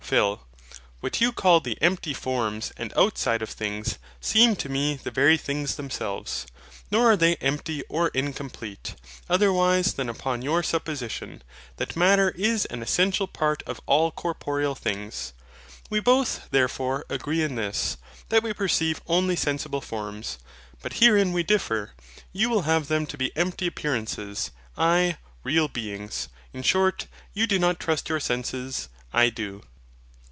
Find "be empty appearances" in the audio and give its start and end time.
23.17-24.51